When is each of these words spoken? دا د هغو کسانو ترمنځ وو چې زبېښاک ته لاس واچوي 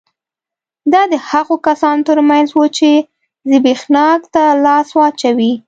دا 0.93 1.01
د 1.11 1.13
هغو 1.29 1.55
کسانو 1.67 2.05
ترمنځ 2.09 2.47
وو 2.53 2.65
چې 2.77 2.89
زبېښاک 3.49 4.21
ته 4.33 4.43
لاس 4.65 4.87
واچوي 4.97 5.53